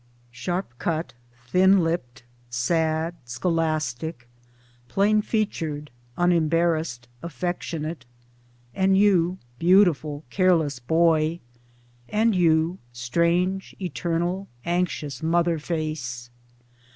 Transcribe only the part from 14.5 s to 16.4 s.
anxious mother face